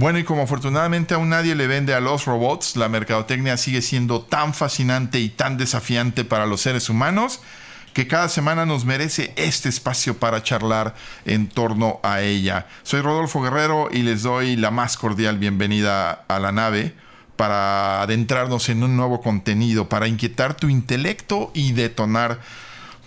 [0.00, 4.22] Bueno, y como afortunadamente aún nadie le vende a los robots, la mercadotecnia sigue siendo
[4.22, 7.42] tan fascinante y tan desafiante para los seres humanos
[7.92, 10.94] que cada semana nos merece este espacio para charlar
[11.26, 12.66] en torno a ella.
[12.82, 16.94] Soy Rodolfo Guerrero y les doy la más cordial bienvenida a la nave
[17.36, 22.40] para adentrarnos en un nuevo contenido, para inquietar tu intelecto y detonar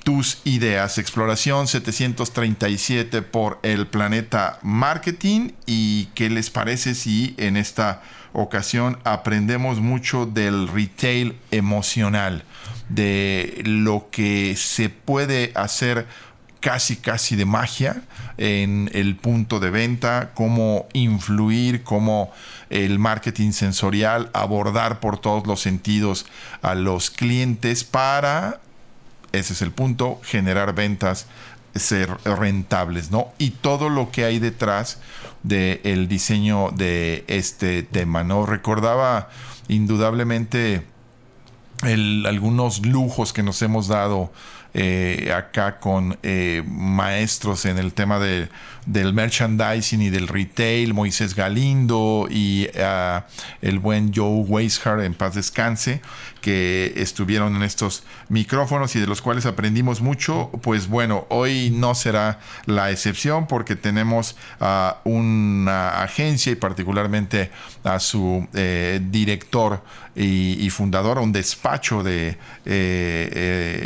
[0.04, 0.98] tus ideas.
[0.98, 5.52] Exploración 737 por el planeta marketing.
[5.66, 8.02] ¿Y qué les parece si en esta
[8.34, 12.44] ocasión aprendemos mucho del retail emocional?
[12.90, 16.06] De lo que se puede hacer
[16.60, 18.04] casi casi de magia
[18.38, 22.32] en el punto de venta, cómo influir, cómo
[22.70, 26.26] el marketing sensorial abordar por todos los sentidos
[26.62, 28.62] a los clientes para
[29.34, 31.28] ese es el punto, generar ventas,
[31.76, 33.34] ser rentables, ¿no?
[33.38, 35.00] Y todo lo que hay detrás
[35.42, 38.46] del diseño de este tema, ¿no?
[38.46, 39.30] Recordaba
[39.68, 40.86] indudablemente
[41.82, 44.32] algunos lujos que nos hemos dado
[44.76, 48.50] eh, acá con eh, maestros en el tema de,
[48.88, 53.28] del merchandising y del retail, Moisés Galindo y ah,
[53.62, 56.02] el buen Joe Weishart, en paz descanse,
[56.44, 60.52] que estuvieron en estos micrófonos y de los cuales aprendimos mucho.
[60.62, 67.50] Pues bueno, hoy no será la excepción porque tenemos a una agencia y particularmente
[67.84, 69.82] a su eh, director
[70.16, 72.38] y, fundador, un despacho de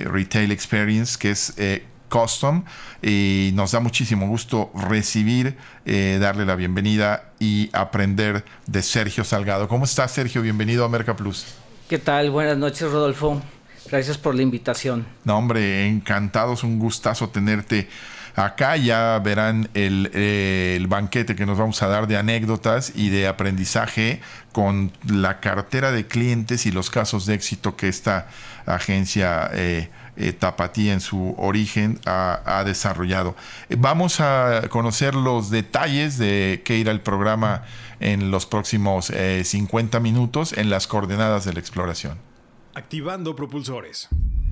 [0.10, 2.64] retail experience que es eh, Custom
[3.02, 9.68] y nos da muchísimo gusto recibir, eh, darle la bienvenida y aprender de Sergio Salgado.
[9.68, 10.42] ¿Cómo estás Sergio?
[10.42, 11.46] Bienvenido a Merca Plus.
[11.88, 12.32] ¿Qué tal?
[12.32, 13.42] Buenas noches Rodolfo.
[13.90, 15.08] Gracias por la invitación.
[15.24, 17.88] No, hombre, encantados, un gustazo tenerte
[18.36, 18.76] acá.
[18.76, 24.20] Ya verán el, el, banquete que nos vamos a dar de anécdotas y de aprendizaje
[24.52, 28.28] con la cartera de clientes y los casos de éxito que esta
[28.66, 30.36] agencia eh, eh,
[30.92, 33.36] en su origen ha, desarrollado.
[33.78, 37.64] Vamos a conocer los detalles de qué irá el programa
[38.00, 39.12] en los próximos
[39.44, 42.18] 50 eh, minutos en las coordenadas de la exploración.
[42.74, 44.10] Activando propulsores.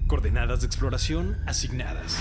[0.08, 2.18] Coordenadas de exploración asignadas.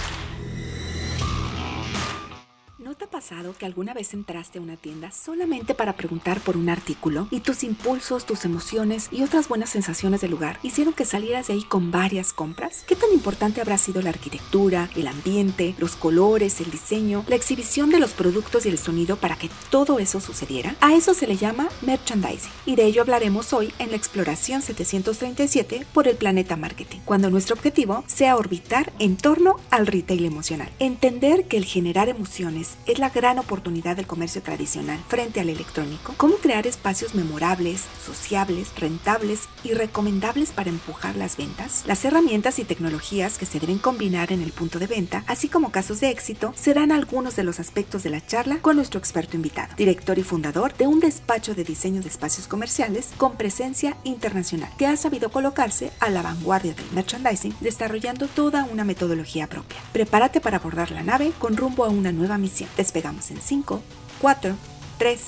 [3.14, 6.56] ¿No te ha pasado que alguna vez entraste a una tienda solamente para preguntar por
[6.56, 11.04] un artículo y tus impulsos, tus emociones y otras buenas sensaciones del lugar hicieron que
[11.04, 12.84] salieras de ahí con varias compras?
[12.88, 17.90] ¿Qué tan importante habrá sido la arquitectura, el ambiente, los colores, el diseño, la exhibición
[17.90, 20.74] de los productos y el sonido para que todo eso sucediera?
[20.80, 25.86] A eso se le llama merchandising y de ello hablaremos hoy en la exploración 737
[25.92, 30.72] por el planeta marketing, cuando nuestro objetivo sea orbitar en torno al retail emocional.
[30.80, 36.14] Entender que el generar emociones es la gran oportunidad del comercio tradicional frente al electrónico.
[36.16, 41.84] Cómo crear espacios memorables, sociables, rentables y recomendables para empujar las ventas.
[41.86, 45.70] Las herramientas y tecnologías que se deben combinar en el punto de venta, así como
[45.70, 49.74] casos de éxito, serán algunos de los aspectos de la charla con nuestro experto invitado,
[49.76, 54.86] director y fundador de un despacho de diseño de espacios comerciales con presencia internacional, que
[54.86, 59.78] ha sabido colocarse a la vanguardia del merchandising, desarrollando toda una metodología propia.
[59.92, 63.82] Prepárate para abordar la nave con rumbo a una nueva misión Despegamos en 5,
[64.20, 64.56] 4,
[64.98, 65.20] 3,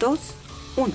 [0.00, 0.20] 2,
[0.74, 0.94] 1.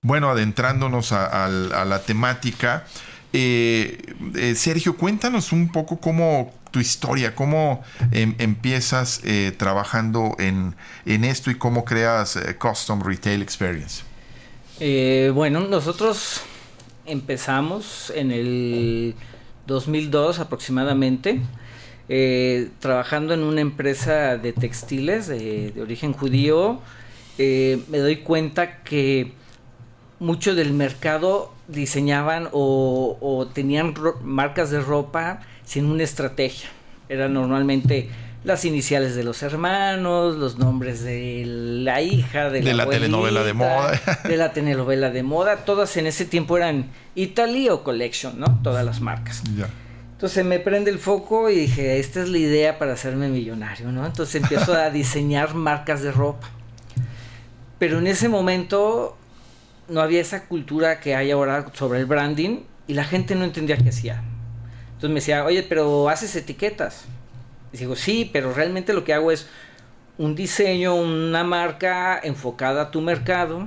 [0.00, 2.86] Bueno, adentrándonos a, la temática,
[3.32, 4.00] eh,
[4.36, 7.82] eh, Sergio, cuéntanos un poco cómo tu historia, cómo
[8.12, 10.76] em, empiezas eh, trabajando en,
[11.06, 14.04] en, esto y cómo creas Custom Retail Experience.
[15.32, 16.42] bueno, nosotros
[17.06, 19.16] empezamos en el
[19.66, 21.40] 2002 aproximadamente.
[22.08, 26.80] Eh, trabajando en una empresa de textiles de, origen judío,
[27.38, 29.32] eh, me doy cuenta que
[30.20, 36.68] mucho del mercado diseñaban o, tenían marcas de ropa sin una estrategia.
[37.08, 38.10] Eran normalmente
[38.44, 44.00] las iniciales de los hermanos, los nombres de la hija, de, la, telenovela de moda.
[44.28, 45.64] de la telenovela de moda.
[45.64, 48.60] Todas en ese tiempo eran Italy o Collection, ¿no?
[48.62, 49.42] Todas las marcas.
[49.56, 49.68] Ya.
[50.14, 54.06] Entonces me prende el foco y dije, esta es la idea para hacerme millonario, ¿no?
[54.06, 56.48] Entonces empiezo a diseñar marcas de ropa.
[57.78, 59.16] Pero en ese momento
[59.88, 63.76] no había esa cultura que hay ahora sobre el branding y la gente no entendía
[63.76, 64.22] qué hacía.
[64.86, 67.04] Entonces me decía, oye, pero haces etiquetas.
[67.72, 69.48] Y digo, sí, pero realmente lo que hago es
[70.16, 73.66] un diseño, una marca enfocada a tu mercado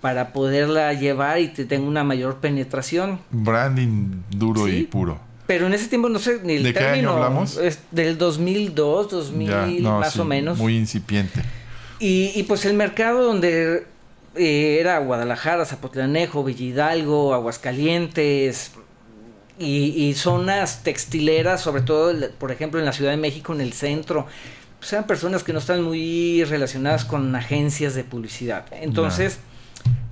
[0.00, 3.20] para poderla llevar y te tenga una mayor penetración.
[3.30, 5.29] Branding duro y puro.
[5.50, 7.56] Pero en ese tiempo no sé ni el ¿De qué año hablamos?
[7.56, 10.56] Es del 2002, 2000 más o menos.
[10.58, 11.42] Muy incipiente.
[11.98, 13.84] Y, pues el mercado donde
[14.36, 18.70] eh, era Guadalajara, Zapotlanejo, Villidalgo, Aguascalientes
[19.58, 24.28] y, zonas textileras, sobre todo, por ejemplo, en la Ciudad de México, en el centro,
[24.78, 28.66] pues eran personas que no están muy relacionadas con agencias de publicidad.
[28.70, 29.40] Entonces,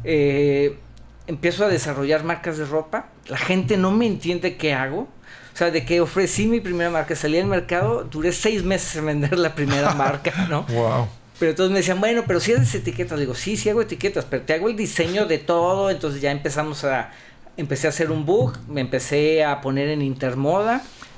[0.02, 0.80] eh,
[1.28, 3.10] empiezo a desarrollar marcas de ropa.
[3.28, 5.06] La gente no me entiende qué hago.
[5.58, 9.06] O sea, de que ofrecí mi primera marca, salí al mercado, duré seis meses en
[9.06, 10.62] vender la primera marca, ¿no?
[10.62, 11.08] Wow.
[11.40, 13.18] Pero entonces me decían, bueno, pero si haces etiquetas.
[13.18, 15.90] Digo, sí, sí hago etiquetas, pero te hago el diseño de todo.
[15.90, 17.10] Entonces ya empezamos a,
[17.56, 20.74] empecé a hacer un book, me empecé a poner en Intermoda.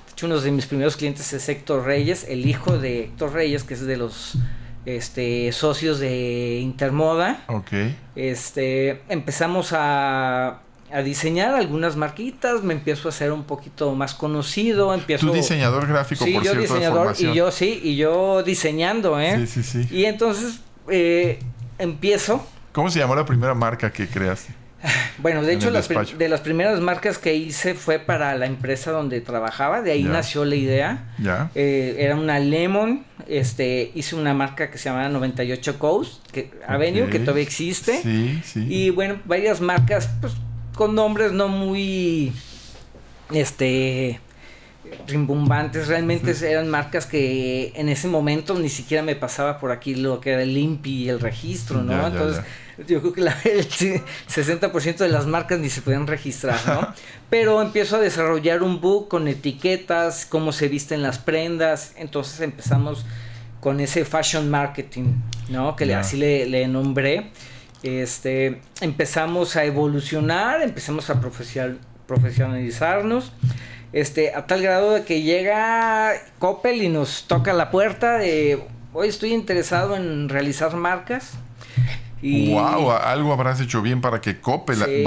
[0.07, 3.63] De hecho, uno de mis primeros clientes es Héctor Reyes, el hijo de Héctor Reyes,
[3.63, 4.39] que es de los
[4.87, 7.45] este, socios de Intermoda.
[7.49, 7.73] Ok.
[8.17, 14.93] Este, empezamos a a diseñar algunas marquitas, me empiezo a hacer un poquito más conocido,
[14.95, 15.27] empiezo...
[15.27, 19.47] Tú diseñador gráfico, sí, por yo cierto, diseñador y yo sí, y yo diseñando, ¿eh?
[19.47, 19.95] Sí, sí, sí.
[19.95, 21.39] Y entonces eh,
[21.79, 22.47] empiezo...
[22.73, 24.55] ¿Cómo se llamó la primera marca que creaste?
[25.19, 29.21] Bueno, de hecho, las de las primeras marcas que hice fue para la empresa donde
[29.21, 31.13] trabajaba, de ahí nació la idea.
[31.19, 31.51] Ya.
[31.55, 37.11] Eh, era una Lemon, este, hice una marca que se llamaba 98 Coast, que, Avenue,
[37.11, 38.01] que todavía existe.
[38.03, 38.67] Sí, sí.
[38.69, 40.33] Y bueno, varias marcas, pues
[40.75, 42.33] con nombres no muy
[43.31, 44.21] este
[45.07, 50.21] rimbombantes, realmente eran marcas que en ese momento ni siquiera me pasaba por aquí lo
[50.21, 52.07] que era el INPI y el registro, ¿no?
[52.07, 52.43] Entonces,
[52.87, 56.95] yo creo que la, el 60% de las marcas ni se podían registrar, ¿no?
[57.31, 63.05] Pero empiezo a desarrollar un book con etiquetas, cómo se visten las prendas, entonces empezamos
[63.61, 65.15] con ese fashion marketing,
[65.51, 65.77] ¿no?
[65.77, 67.31] Que así le, le nombré
[67.83, 71.21] este, empezamos a evolucionar, empezamos a
[72.07, 73.33] profesionalizarnos,
[73.93, 78.63] este, a tal grado de que llega Coppel y nos toca la puerta de,
[78.93, 81.33] hoy estoy interesado en realizar marcas.
[82.23, 82.53] Y...
[82.53, 85.05] Wow, algo habrás hecho bien para que Coppel eh,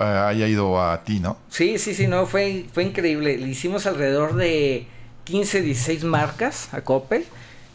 [0.00, 1.38] haya ido a ti, ¿no?
[1.48, 3.38] Sí, sí, sí, no, fue, fue increíble.
[3.38, 4.88] Le hicimos alrededor de
[5.24, 7.24] 15, 16 marcas a Coppel.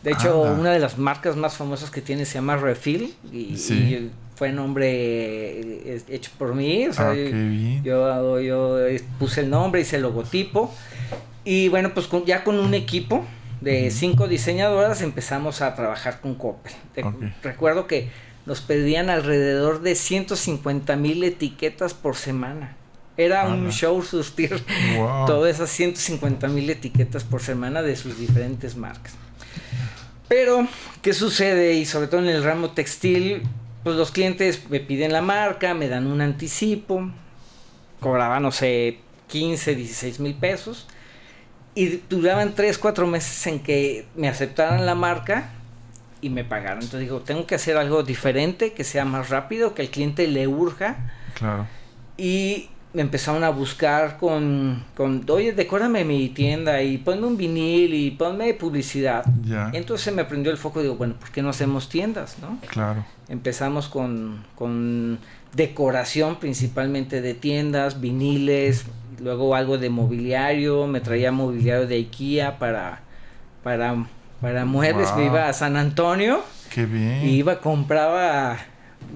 [0.04, 4.52] De hecho, una de las marcas más famosas que tiene se llama Refill y, fue
[4.52, 6.88] nombre eh, hecho por mí.
[6.88, 8.78] O sea, ah, yo, yo,
[9.20, 10.74] puse el nombre, hice el logotipo
[11.46, 13.26] y bueno, pues ya con un equipo
[13.62, 16.74] de cinco diseñadoras empezamos a trabajar con Coppel.
[17.42, 18.10] Recuerdo que
[18.46, 22.76] nos pedían alrededor de 150 mil etiquetas por semana.
[23.16, 24.64] Era un show surtir
[25.28, 29.14] todas esas 150 mil etiquetas por semana de sus diferentes marcas.
[30.36, 30.68] Pero,
[31.04, 31.76] ¿qué sucede?
[31.76, 33.44] Y sobre todo en el ramo textil,
[33.84, 37.12] pues los clientes me piden la marca, me dan un anticipo,
[38.00, 38.98] cobraba, no sé,
[39.28, 40.88] 15, 16 mil pesos.
[41.76, 45.52] Y duraban 3, 4 meses en que me aceptaran la marca
[46.20, 46.82] y me pagaran.
[46.82, 50.48] Entonces digo, tengo que hacer algo diferente, que sea más rápido, que el cliente le
[50.48, 51.14] urja.
[51.36, 51.68] Claro.
[52.18, 57.94] Y me empezaron a buscar con, con, oye, decórame mi tienda y ponme un vinil
[57.94, 59.24] y ponme publicidad.
[59.74, 62.60] entonces me prendió el foco y digo, bueno, ¿por qué no hacemos tiendas, no?
[62.68, 63.04] Claro.
[63.30, 65.18] Empezamos con, con
[65.54, 68.86] decoración principalmente de tiendas, viniles,
[69.20, 73.02] luego algo de mobiliario, me traía mobiliario de IKEA para,
[73.64, 74.06] para,
[74.40, 76.44] para muebles, me iba a San Antonio.
[76.70, 77.26] Qué bien.
[77.26, 78.58] Y iba, compraba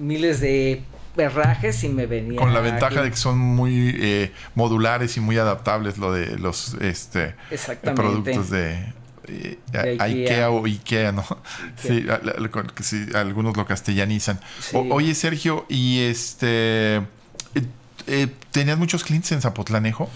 [0.00, 0.82] miles de
[1.24, 2.38] herrajes y me venía.
[2.38, 6.74] Con la ventaja de que son muy eh, modulares y muy adaptables lo de los
[6.80, 7.34] este
[7.94, 8.92] productos de,
[9.28, 9.58] eh,
[10.00, 10.50] IKEA.
[10.50, 11.24] o IKEA, ¿no?
[11.76, 12.06] Sí,
[13.14, 14.40] algunos lo castellanizan.
[14.72, 17.02] oye, Sergio, y este...
[18.10, 20.08] Eh, ¿Tenías muchos clientes en Zapotlanejo?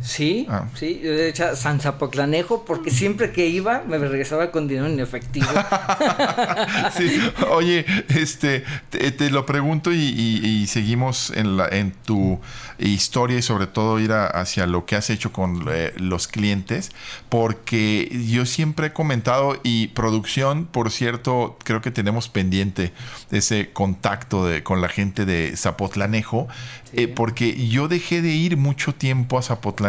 [0.00, 0.66] Sí, ah.
[0.74, 5.00] sí, yo de hecho San Zapotlanejo porque siempre que iba me regresaba con dinero en
[5.00, 5.48] efectivo.
[6.96, 12.40] sí, oye, este, te, lo pregunto y, seguimos en, la, en tu
[12.78, 16.92] historia y sobre todo ir hacia lo que has hecho con eh, los clientes,
[17.28, 22.92] porque yo siempre he comentado y producción, por cierto, creo que tenemos pendiente
[23.32, 26.46] ese contacto de, con la gente de Zapotlanejo,
[26.92, 29.87] eh, porque yo dejé de ir mucho tiempo a Zapotlanejo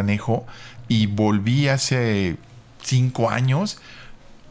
[0.88, 2.38] y volví hace
[2.82, 3.80] cinco años.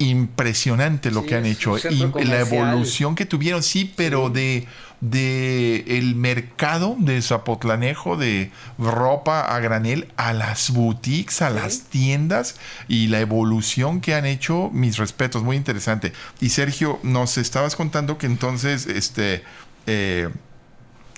[0.01, 4.69] Impresionante lo Sí, que han hecho y la evolución que tuvieron, sí, pero de
[5.01, 12.57] de el mercado de Zapotlanejo de ropa a granel a las boutiques, a las tiendas
[12.89, 16.13] y la evolución que han hecho, mis respetos, muy interesante.
[16.41, 19.45] Y Sergio, nos estabas contando que entonces este
[19.87, 20.31] eh,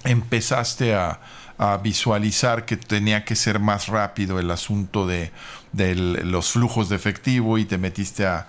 [0.05, 1.21] empezaste a,
[1.62, 5.31] a visualizar que tenía que ser más rápido el asunto de,
[5.73, 8.47] de los flujos de efectivo y te metiste a,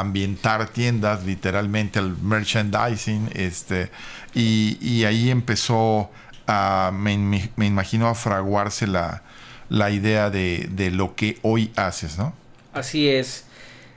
[0.00, 3.90] ambientar tiendas, literalmente al merchandising, este,
[4.34, 6.10] y, y ahí empezó
[6.48, 9.22] a, me, me- me imagino, a fraguarse la,
[9.68, 12.34] la idea de, de lo que hoy haces, ¿no?
[12.72, 13.46] Así es.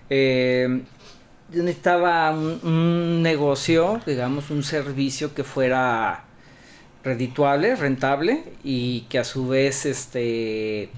[0.09, 0.83] Eh,
[1.49, 6.30] yo necesitaba un, un negocio, digamos, un servicio que fuera
[7.03, 10.89] redituable, rentable y que a su vez este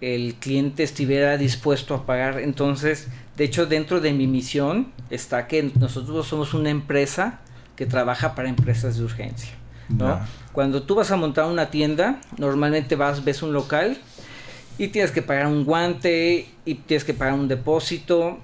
[0.00, 2.40] el cliente estuviera dispuesto a pagar.
[2.40, 7.40] Entonces, de hecho, dentro de mi misión está que nosotros somos una empresa
[7.76, 9.50] que trabaja para empresas de urgencia.
[9.88, 10.20] ¿no?
[10.52, 13.98] Cuando tú vas a montar una tienda, normalmente vas, ves un local
[14.76, 18.38] y tienes que pagar un guante y tienes que pagar un depósito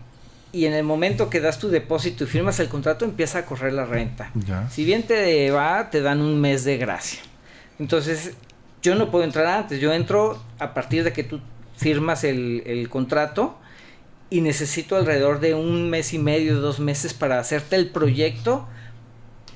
[0.55, 3.73] y en el momento que das tu depósito y firmas el contrato empieza a correr
[3.73, 4.31] la renta.
[4.47, 4.71] Ya.
[4.71, 7.21] Si bien te va, te dan un mes de gracia.
[7.81, 8.35] Entonces,
[8.81, 11.41] yo no puedo entrar antes, yo entro a partir de que tú
[11.77, 13.59] firmas el, el contrato
[14.31, 18.69] y necesito alrededor de un mes y medio, dos meses para hacerte el proyecto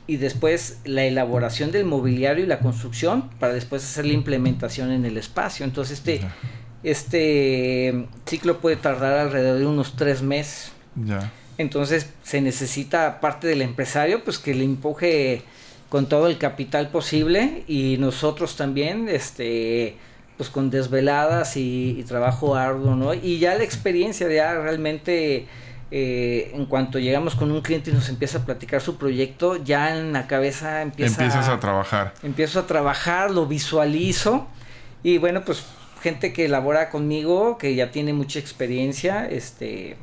[0.09, 5.05] y después la elaboración del mobiliario y la construcción para después hacer la implementación en
[5.05, 5.64] el espacio.
[5.64, 6.23] Entonces, este,
[6.83, 10.73] este ciclo puede tardar alrededor de unos tres meses.
[11.05, 11.33] Ya.
[11.59, 15.43] Entonces se necesita parte del empresario pues que le empuje
[15.88, 19.97] con todo el capital posible y nosotros también este
[20.37, 23.12] pues con desveladas y, y trabajo arduo, ¿no?
[23.12, 25.47] Y ya la experiencia ya realmente
[25.90, 29.97] eh, en cuanto llegamos con un cliente y nos empieza a platicar su proyecto, ya
[29.97, 32.12] en la cabeza empieza Empiezas a trabajar.
[32.23, 34.47] empiezo a trabajar, lo visualizo
[35.02, 35.64] y bueno, pues
[36.02, 39.97] gente que elabora conmigo, que ya tiene mucha experiencia, este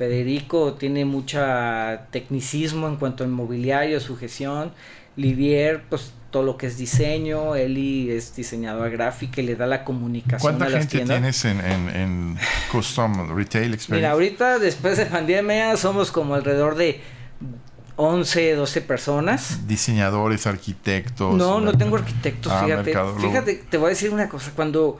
[0.00, 4.72] Federico tiene mucha tecnicismo en cuanto al mobiliario, sujeción,
[5.16, 9.84] Livier, pues todo lo que es diseño, Eli es diseñadora gráfica y le da la
[9.84, 11.18] comunicación ¿Cuánta a las gente tiendas.
[11.18, 12.38] tienes en, en, en
[12.72, 13.94] Custom Retail Experience?
[13.94, 17.02] Mira, ahorita después de pandemia somos como alrededor de
[17.96, 19.66] 11, 12 personas.
[19.68, 21.34] Diseñadores, arquitectos.
[21.34, 22.94] No, no merc- tengo arquitectos, Ah, fíjate.
[23.20, 24.50] Fíjate, te voy a decir una cosa.
[24.56, 24.98] Cuando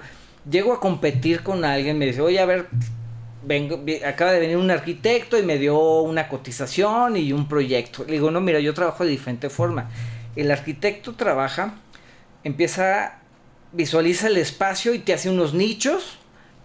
[0.51, 2.69] llego a competir con alguien, me dice, oye, a ver,
[3.43, 8.05] vengo, acaba de venir un arquitecto y me dio una cotización y un proyecto.
[8.05, 9.91] Le digo, no, mira, yo trabajo de diferente forma.
[10.37, 11.75] El arquitecto trabaja,
[12.45, 13.21] empieza,
[13.73, 16.19] visualiza el espacio y te hace unos nichos,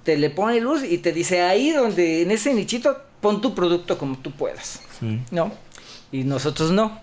[0.03, 3.97] te le pone luz y te dice, ahí donde, en ese nichito, pon tu producto
[3.97, 4.81] como tú puedas.
[4.99, 5.21] Sí.
[5.31, 5.51] ¿no?
[6.11, 6.99] Y nosotros no.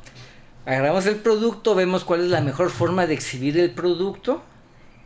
[0.64, 4.42] Agarramos el producto, vemos cuál es la mejor forma de exhibir el producto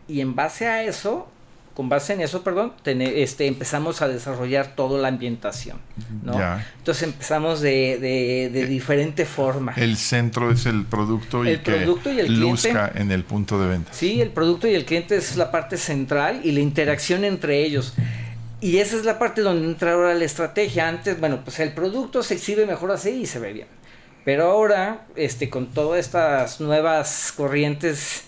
[0.06, 1.28] y en base a eso,
[1.76, 5.76] con base en eso, perdón, este, empezamos a desarrollar toda la ambientación,
[6.23, 6.33] ¿no?
[6.33, 6.66] Ya.
[6.78, 9.75] Entonces empezamos de, de, de diferente forma.
[9.76, 13.61] El centro es el producto y El que producto y el luzca en el punto
[13.61, 13.92] de venta.
[13.92, 17.92] Sí, el producto y el cliente es la parte central y la interacción entre ellos.
[18.62, 20.88] Y esa es la parte donde entra ahora la estrategia.
[20.88, 23.68] Antes, bueno, pues el producto se exhibe mejor así y se ve bien.
[24.25, 28.23] Pero ahora, este, con todas estas nuevas corrientes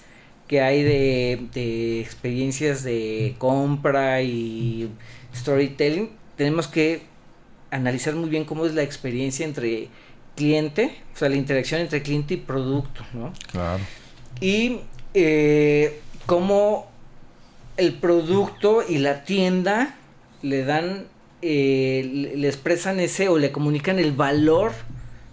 [0.48, 4.90] que hay de, de experiencias de compra y
[5.34, 7.02] storytelling, tenemos que
[7.70, 9.88] analizar muy bien cómo es la experiencia entre
[10.36, 13.32] cliente, o sea, la interacción entre cliente y producto, ¿no?
[13.50, 13.82] Claro.
[14.40, 14.80] y
[15.14, 16.88] eh, cómo
[17.76, 19.96] el producto y la tienda
[20.42, 21.06] le dan,
[21.42, 24.72] eh, le le expresan ese o le comunican el valor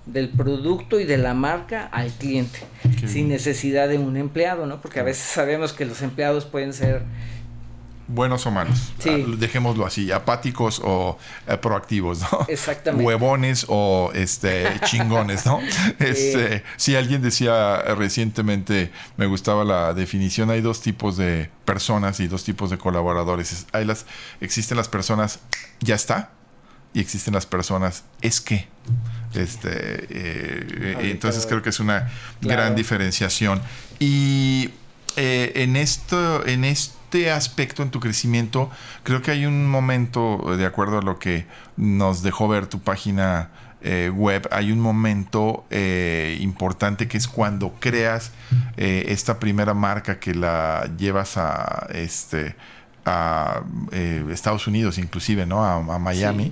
[0.06, 2.60] del producto y de la marca al cliente,
[3.08, 4.82] sin necesidad de un empleado, ¿no?
[4.82, 7.04] Porque a veces sabemos que los empleados pueden ser
[8.08, 8.94] Buenos o malos.
[9.00, 9.10] Sí.
[9.10, 12.46] Ah, Dejémoslo así, apáticos o eh, proactivos, ¿no?
[12.48, 13.04] Exactamente.
[13.04, 15.60] Huevones o este chingones, ¿no?
[15.98, 22.28] Este, sí, alguien decía recientemente, me gustaba la definición, hay dos tipos de personas y
[22.28, 23.52] dos tipos de colaboradores.
[23.52, 24.06] Es- Hay las,
[24.40, 25.40] existen las personas,
[25.80, 26.30] ya está,
[26.96, 28.68] y existen las personas, es que.
[29.34, 32.10] Este, eh, entonces creo que es una
[32.40, 32.62] Claro.
[32.62, 33.62] gran diferenciación.
[34.00, 34.70] Y
[35.18, 38.72] eh, en esto, en este aspecto, en tu crecimiento,
[39.04, 43.50] creo que hay un momento, de acuerdo a lo que nos dejó ver tu página
[43.88, 48.32] eh, web, hay un momento eh, importante que es cuando creas
[48.78, 52.56] eh, esta primera marca que la llevas a este
[53.06, 55.64] a eh, Estados Unidos, inclusive, ¿no?
[55.64, 56.52] A, Miami.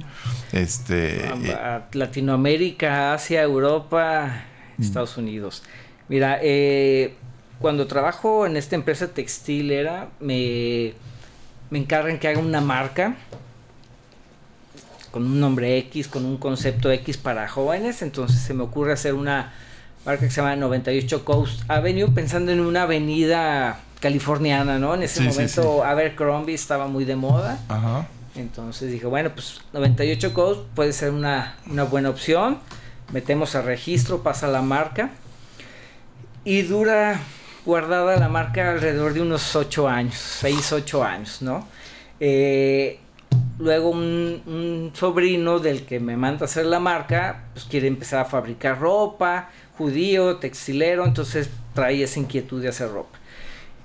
[0.51, 4.43] Este, a, eh, Latinoamérica, Asia, Europa,
[4.79, 5.63] Estados Unidos.
[6.07, 7.15] Mira, eh,
[7.59, 10.93] cuando trabajo en esta empresa textilera, me,
[11.69, 13.15] me encargan que haga una marca
[15.11, 18.01] con un nombre X, con un concepto X para jóvenes.
[18.01, 19.53] Entonces se me ocurre hacer una
[20.05, 24.95] marca que se llama 98 Coast Avenue, pensando en una avenida californiana, ¿no?
[24.95, 27.57] En ese momento Abercrombie estaba muy de moda.
[28.35, 32.57] Entonces dije, bueno, pues 98 Coast puede ser una, una buena opción.
[33.13, 35.11] Metemos a registro, pasa la marca.
[36.43, 37.21] Y dura
[37.65, 41.65] guardada la marca alrededor de unos 8 años, 6, 8 años, ¿no?
[42.19, 42.99] Eh,
[43.57, 48.25] luego un, sobrino del que me manda a hacer la marca, pues quiere empezar a
[48.25, 53.22] fabricar ropa, judío, textilero, entonces trae esa inquietud de hacer ropa.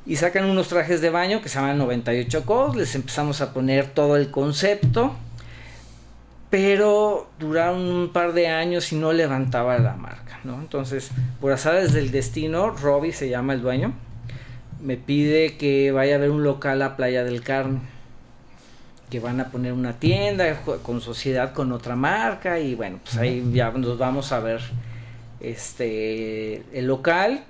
[0.08, 3.88] Y sacan unos trajes de baño que se llaman 98 Codes, les empezamos a poner
[3.88, 5.14] todo el concepto,
[6.48, 10.60] pero duraron un par de años y no levantaba la marca, ¿no?
[10.60, 11.10] Entonces,
[11.42, 13.92] por azares del destino, Robbie se llama el dueño,
[14.82, 17.82] me pide que vaya a ver un local a Playa del Carmen
[19.10, 23.46] que van a poner una tienda con sociedad con otra marca y bueno, pues ahí
[23.52, 24.62] ya nos vamos a ver
[25.40, 27.44] este el local.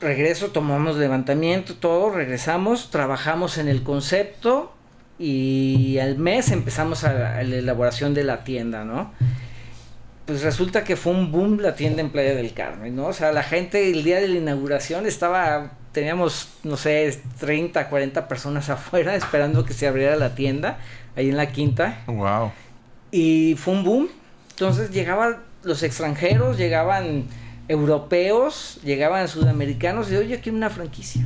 [0.00, 4.72] Regreso, tomamos levantamiento, todo, regresamos, trabajamos en el concepto
[5.18, 9.12] y al mes empezamos a, la elaboración de la tienda, ¿no?
[10.24, 13.06] Pues resulta que fue un boom la tienda en Playa del Carmen, ¿no?
[13.06, 18.28] O sea, la gente el día de la inauguración estaba teníamos, no sé, 30, 40
[18.28, 20.78] personas afuera esperando que se abriera la tienda,
[21.16, 21.98] ahí en la quinta.
[22.06, 22.52] Wow.
[23.10, 24.08] Y fue un boom.
[24.50, 27.24] Entonces llegaban los extranjeros, llegaban
[27.70, 31.24] europeos, llegaban sudamericanos y oye, quiero una franquicia.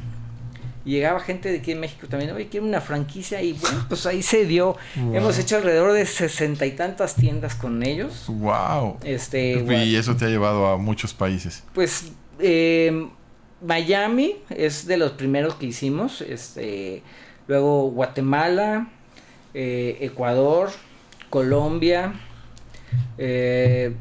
[0.84, 4.04] Y llegaba gente de aquí en México también, oye, quiero una franquicia y bueno, pues
[4.04, 4.76] ahí se dio.
[4.94, 8.26] Hemos hecho alrededor de sesenta y tantas tiendas con ellos.
[8.28, 8.98] Wow.
[9.02, 11.64] Este, y eso te ha llevado a muchos países.
[11.72, 13.08] Pues eh,
[13.62, 16.20] Miami es de los primeros que hicimos.
[16.20, 17.02] Este,
[17.48, 18.90] luego Guatemala,
[19.54, 20.68] eh, Ecuador,
[21.30, 22.12] Colombia.
[23.16, 23.94] Eh,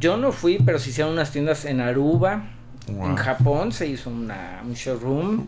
[0.00, 2.50] yo no fui, pero se hicieron unas tiendas en Aruba.
[2.86, 5.46] En Japón se hizo una, un showroom.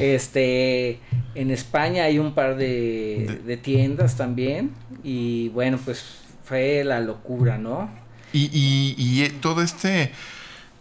[0.00, 0.98] Este,
[1.34, 4.70] en España hay un par de, tiendas también.
[5.04, 6.02] Y bueno, pues
[6.44, 7.90] fue la locura, ¿no?
[8.32, 10.12] Y, y, y eh, todo este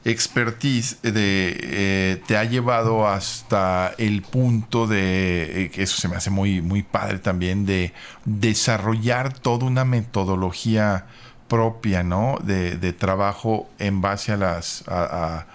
[0.05, 6.15] expertise de, eh, te ha llevado hasta el punto de, eh, que eso se me
[6.15, 7.93] hace muy, muy padre también, de
[8.25, 11.05] desarrollar toda una metodología
[11.49, 12.37] propia, ¿no?
[12.41, 15.47] De, trabajo en base a las a,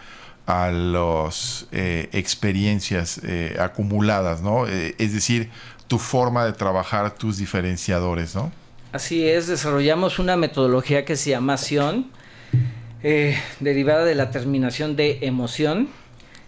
[0.46, 3.20] a, los eh, experiencias
[3.58, 4.66] acumuladas, ¿no?
[4.66, 5.50] es decir,
[5.88, 8.52] tu forma de trabajar tus diferenciadores, ¿no?
[8.92, 12.10] Así es, desarrollamos una metodología que se llama Sion
[13.02, 15.88] eh, derivada de la terminación de emoción,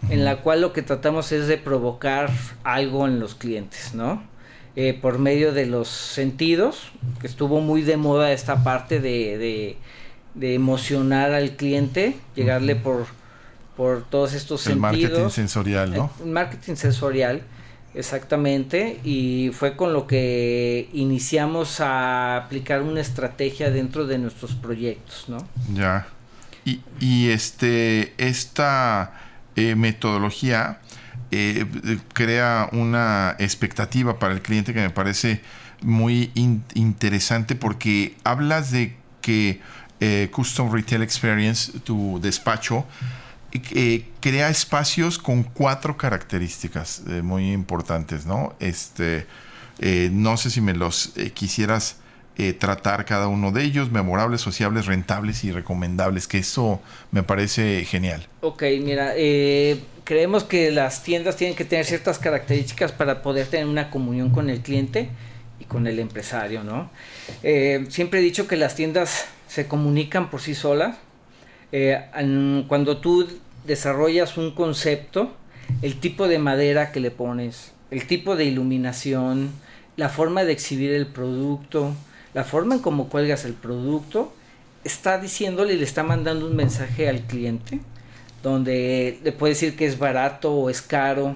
[0.09, 2.31] en la cual lo que tratamos es de provocar
[2.63, 4.23] algo en los clientes, ¿no?
[4.79, 9.75] Eh, por medio de los sentidos, que estuvo muy de moda esta parte de,
[10.35, 13.07] de, emocionar al cliente, llegarle por,
[13.75, 14.93] por todos estos el sentidos.
[14.93, 16.11] El marketing sensorial, ¿no?
[16.23, 17.41] El marketing sensorial,
[17.95, 25.25] exactamente, y fue con lo que iniciamos a aplicar una estrategia dentro de nuestros proyectos,
[25.27, 25.39] ¿no?
[25.73, 26.07] Ya.
[26.99, 29.11] Y, este, esta
[29.55, 30.81] eh, metodología
[31.31, 31.65] eh,
[32.13, 35.41] crea una expectativa para el cliente que me parece
[35.81, 39.61] muy interesante porque hablas de que
[39.99, 42.85] eh, Custom Retail Experience, tu despacho,
[44.19, 48.55] crea espacios con cuatro características muy importantes, ¿no?
[48.59, 49.25] Este,
[50.11, 51.97] no sé si me los quisieras
[52.39, 57.83] eh, tratar cada uno de ellos, memorables, sociables, rentables y recomendables, que eso me parece
[57.83, 58.27] genial.
[58.41, 63.65] Ok, mira, eh, creemos que las tiendas tienen que tener ciertas características para poder tener
[63.65, 65.09] una comunión con el cliente
[65.59, 66.89] y con el empresario, ¿no?
[67.43, 70.95] Eh, siempre he dicho que las tiendas se comunican por sí solas.
[72.69, 73.27] cuando tú
[73.65, 75.35] desarrollas un concepto,
[75.81, 79.51] el tipo de madera que le pones, el tipo de iluminación,
[79.97, 81.93] la forma de exhibir el producto,
[82.33, 84.33] la forma en cómo cuelgas el producto,
[84.85, 87.81] está diciéndole y le está mandando un mensaje al cliente
[88.43, 91.35] donde le puede decir que es barato o es caro,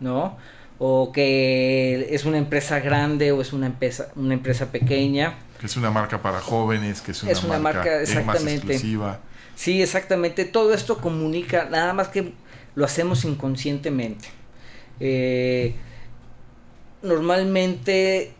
[0.00, 0.36] ¿no?
[0.78, 5.34] O que es una empresa grande o es una empresa, una empresa pequeña.
[5.58, 8.44] Que es una marca para jóvenes, que es una, marca, exactamente.
[8.44, 9.20] Más exclusiva.
[9.54, 10.46] Sí, exactamente.
[10.46, 12.32] Todo esto comunica, nada más que
[12.74, 14.28] lo hacemos inconscientemente.
[15.00, 15.74] Eh,
[17.02, 18.32] normalmente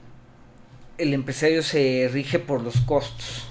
[0.98, 3.49] el empresario se rige por los costos.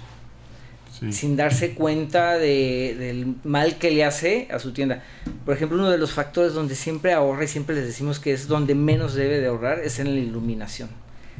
[1.11, 5.01] Sin darse cuenta del mal que le hace a su tienda.
[5.45, 8.47] Por ejemplo, uno de los factores donde siempre ahorra y siempre les decimos que es
[8.47, 10.89] donde menos debe de ahorrar es en la iluminación.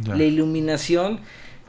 [0.05, 1.19] La iluminación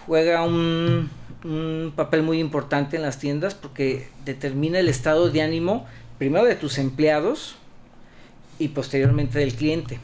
[0.07, 1.11] juega un,
[1.44, 5.87] un papel muy importante en las tiendas porque determina el estado de ánimo
[6.18, 7.57] primero de tus empleados
[8.59, 9.98] y posteriormente del cliente.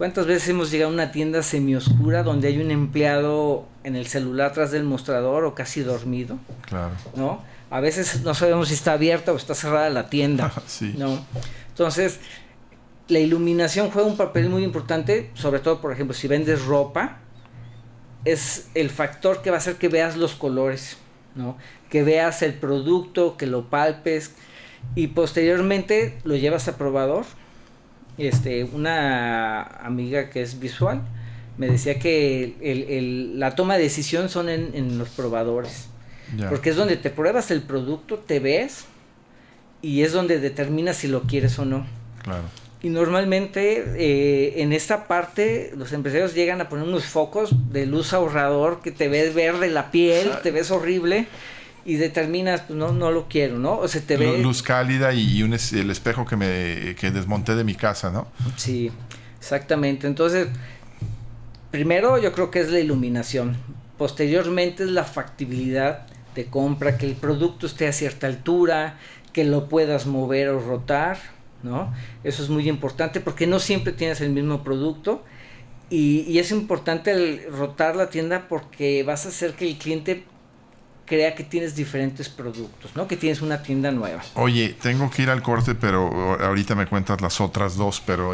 [0.00, 4.52] ¿Cuántas veces hemos llegado a una tienda semioscura donde hay un empleado en el celular
[4.52, 6.38] atrás del mostrador o casi dormido?
[6.66, 6.94] Claro.
[7.16, 7.44] ¿No?
[7.68, 10.50] A veces no sabemos si está abierta o está cerrada la tienda.
[10.66, 10.94] sí.
[10.96, 11.22] ¿No?
[11.68, 12.18] Entonces,
[13.08, 17.18] la iluminación juega un papel muy importante, sobre todo, por ejemplo, si vendes ropa,
[18.24, 20.96] es el factor que va a hacer que veas los colores,
[21.34, 21.58] ¿no?
[21.90, 24.34] Que veas el producto, que lo palpes
[24.94, 27.26] y posteriormente lo llevas a probador
[28.20, 31.02] este, una amiga que es visual
[31.60, 35.88] me decía que el, la toma de decisión son en, los probadores.
[36.48, 38.86] Porque es donde te pruebas el producto, te ves
[39.82, 41.86] y es donde determinas si lo quieres o no.
[42.22, 42.44] Claro.
[42.82, 48.14] Y normalmente eh, en esta parte los empresarios llegan a poner unos focos de luz
[48.14, 51.26] ahorrador que te ves verde la piel, te ves horrible
[51.84, 53.78] y determinas, pues no, no lo quiero, ¿no?
[53.78, 54.38] O se te ve...
[54.38, 58.28] Luz cálida y, un, el espejo que me que desmonté de mi casa, ¿no?
[58.56, 58.90] Sí,
[59.38, 60.06] exactamente.
[60.06, 60.48] Entonces,
[61.70, 63.56] primero yo creo que es la iluminación.
[63.96, 68.98] Posteriormente es la factibilidad de compra, que el producto esté a cierta altura,
[69.32, 71.18] que lo puedas mover o rotar,
[71.62, 71.92] ¿no?
[72.24, 75.24] Eso es muy importante porque no siempre tienes el mismo producto.
[75.88, 80.24] Y, y es importante el rotar la tienda porque vas a hacer que el cliente
[81.10, 83.08] crea que tienes diferentes productos, ¿no?
[83.08, 84.22] Que tienes una tienda nueva.
[84.34, 88.32] Oye, tengo que ir al corte, pero ahorita me cuentas las otras dos, pero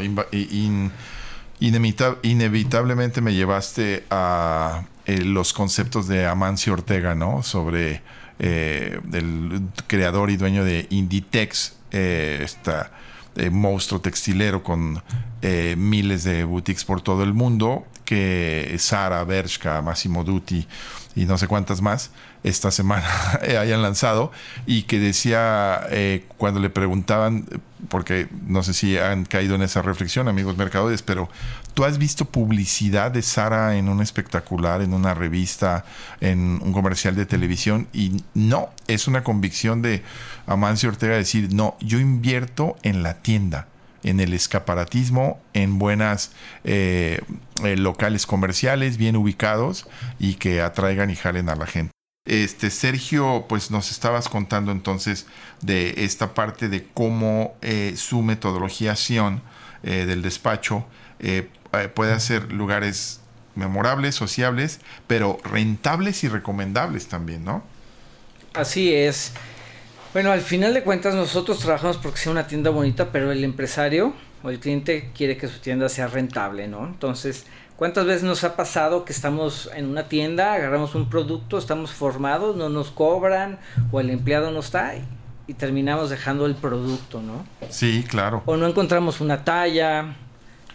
[1.59, 7.43] inevitablemente me llevaste a eh, los conceptos de Amancio Ortega, ¿no?
[7.43, 8.03] Sobre
[8.39, 12.91] eh, el creador y dueño de Inditex, eh, esta
[13.51, 15.03] monstruo textilero con
[15.77, 20.67] miles de boutiques por todo el mundo, que Sara, Bershka, Massimo Dutti
[21.15, 23.09] y no sé cuántas más esta semana
[23.61, 24.33] hayan lanzado
[24.66, 27.46] y que decía eh, cuando le preguntaban,
[27.88, 31.29] porque no sé si han caído en esa reflexión amigos mercadores, pero
[31.75, 35.85] tú has visto publicidad de Sara en un espectacular, en una revista,
[36.20, 40.03] en un comercial de televisión y no, es una convicción de
[40.46, 43.66] Amancio Ortega decir, no, yo invierto en la tienda
[44.07, 46.31] en el escaparatismo, en buenas
[46.64, 47.20] eh,
[47.64, 49.88] eh, locales comerciales bien ubicados
[50.20, 51.96] y que atraigan y jalen a la gente.
[52.27, 55.27] Este Sergio, pues nos estabas contando entonces
[55.62, 59.43] de esta parte de cómo eh, su metodologiación
[59.83, 60.85] del despacho
[61.95, 63.21] puede hacer lugares
[63.57, 67.65] memorables, sociables, pero rentables y recomendables también, ¿no?
[68.55, 69.33] Así es.
[70.12, 74.15] Bueno, al final de cuentas nosotros trabajamos porque sea una tienda bonita, pero el empresario
[74.43, 76.87] o el cliente quiere que su tienda sea rentable, ¿no?
[76.87, 77.45] Entonces,
[77.77, 82.57] ¿cuántas veces nos ha pasado que estamos en una tienda, agarramos un producto, estamos formados,
[82.57, 83.59] no nos cobran
[83.93, 87.47] o el empleado no está y, terminamos dejando el producto, ¿no?
[87.71, 88.43] Sí, claro.
[88.47, 90.17] O no encontramos una talla,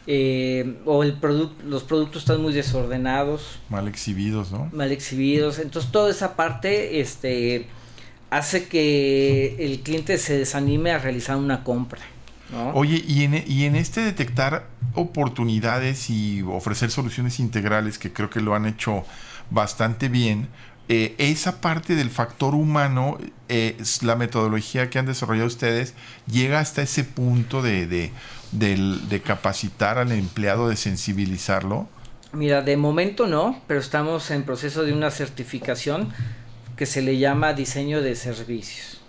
[0.08, 1.18] eh, o el
[1.66, 3.60] los productos están muy desordenados.
[3.70, 4.70] Mal exhibidos, ¿no?
[4.72, 5.60] Mal exhibidos.
[5.60, 7.68] Entonces toda esa parte, este
[8.30, 12.00] hace que el cliente se desanime a realizar una compra.
[12.74, 18.42] Oye, y en, y en este detectar oportunidades y ofrecer soluciones integrales, que creo que
[18.42, 19.06] lo han hecho
[19.50, 20.50] bastante bien,
[20.90, 25.94] eh, esa parte del factor humano, eh, la metodología que han desarrollado ustedes,
[26.30, 28.12] llega hasta ese punto de, de,
[28.52, 31.88] de, capacitar al empleado, de sensibilizarlo.
[32.34, 36.10] Mira, de momento no, pero estamos en proceso de una certificación
[36.76, 39.00] que se le llama diseño de servicios,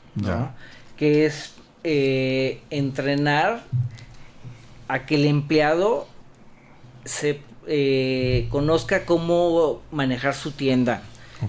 [0.97, 3.63] que es eh, entrenar
[4.89, 6.07] a que el empleado
[7.05, 11.03] se eh, conozca cómo manejar su tienda.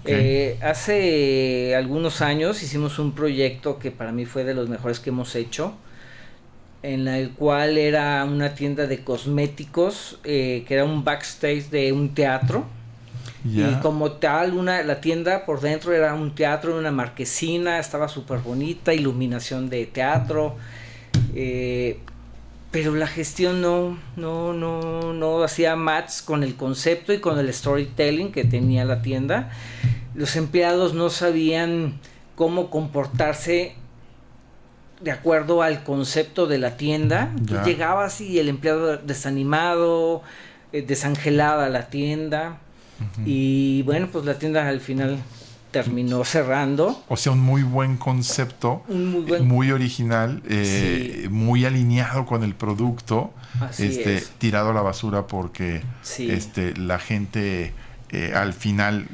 [0.05, 5.11] Eh, hace algunos años hicimos un proyecto que para mí fue de los mejores que
[5.11, 5.75] hemos hecho,
[6.81, 12.65] en el cual era una tienda de cosméticos, que era un backstage de un teatro
[13.45, 18.39] y como tal, una, la tienda por dentro era un teatro, una marquesina, estaba súper
[18.39, 20.55] bonita, iluminación de teatro.
[21.35, 21.99] Eh,
[22.71, 27.53] pero la gestión no, no, no, no hacía match con el concepto y con el
[27.53, 29.51] storytelling que tenía la tienda.
[30.15, 31.99] Los empleados no sabían
[32.35, 33.75] cómo comportarse
[35.01, 37.31] de acuerdo al concepto de la tienda.
[37.65, 40.23] llegabas y el empleado desanimado,
[40.71, 42.57] eh, desangelada la tienda.
[43.25, 45.19] Y bueno, pues la tienda al final
[45.73, 47.03] terminó cerrando.
[47.09, 53.33] O sea, un muy buen concepto, muy, original, eh, muy alineado con el producto,
[53.79, 55.81] este, tirado a la basura porque
[56.19, 57.73] este, la gente
[58.11, 59.07] eh, al final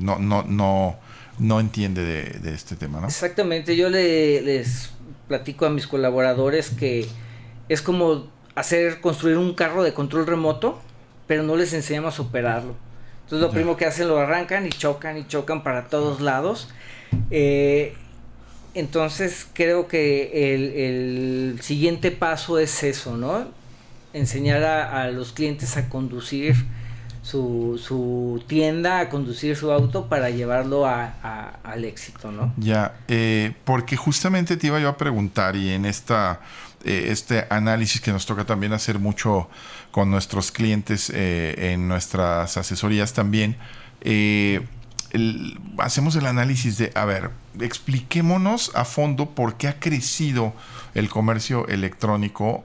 [0.00, 0.96] no, no, no,
[1.38, 3.06] no entiende de, este tema, ¿no?
[3.06, 4.90] Exactamente, yo le, les
[5.28, 7.06] platico a mis colaboradores que
[7.68, 10.80] es como hacer, construir un carro de control remoto,
[11.26, 12.85] pero no les enseñamos a operarlo.
[13.26, 16.68] Entonces lo primero que hacen lo arrancan y chocan y chocan para todos lados.
[17.32, 17.96] Eh,
[18.74, 23.48] entonces creo que el, siguiente paso es eso, ¿no?
[24.12, 26.54] Enseñar a, los clientes a conducir
[27.22, 32.54] su, tienda, a conducir su auto para llevarlo al éxito, ¿no?
[32.58, 36.38] Ya, eh, porque justamente te iba yo a preguntar y en esta,
[36.84, 39.48] eh, este análisis que nos toca también hacer mucho
[39.90, 43.56] con nuestros clientes eh, en nuestras asesorías también.
[44.02, 44.66] Eh,
[45.78, 50.52] hacemos el análisis de, a ver, expliquémonos a fondo por qué ha crecido
[50.94, 52.64] el comercio electrónico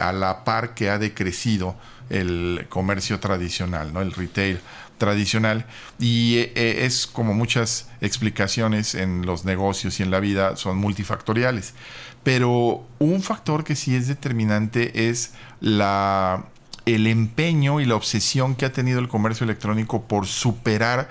[0.00, 1.74] a la par que ha decrecido
[2.10, 4.02] el comercio tradicional, ¿no?
[4.02, 4.60] el retail
[4.98, 5.66] tradicional.
[5.98, 11.74] Y es como muchas explicaciones en los negocios y en la vida son multifactoriales.
[12.22, 16.44] Pero un factor que sí es determinante es la
[16.86, 21.10] el empeño y la obsesión que ha tenido el comercio electrónico por superar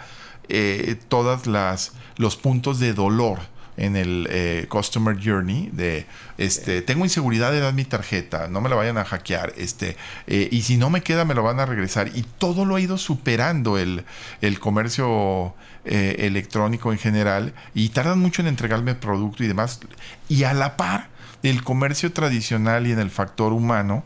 [0.49, 3.39] eh, todas las los puntos de dolor
[3.77, 6.05] en el eh, customer journey de
[6.37, 10.49] este tengo inseguridad de dar mi tarjeta no me la vayan a hackear este eh,
[10.51, 12.97] y si no me queda me lo van a regresar y todo lo ha ido
[12.97, 14.03] superando el,
[14.41, 19.79] el comercio electrónico en general y tardan mucho en entregarme el producto y demás.
[20.27, 21.07] Y a la par
[21.43, 24.03] el comercio tradicional y en el factor humano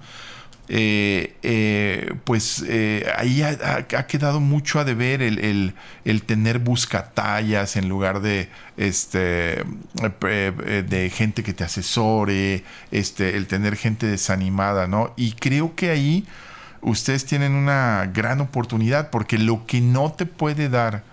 [0.74, 5.74] eh, eh, pues eh, ahí ha, quedado mucho a deber el,
[6.06, 9.66] el, tener buscatallas en lugar de este
[9.98, 15.14] de gente que te asesore, este, el tener gente desanimada, ¿no?
[15.18, 16.26] Y creo que ahí
[16.80, 21.04] ustedes tienen una gran oportunidad porque lo que no te puede dar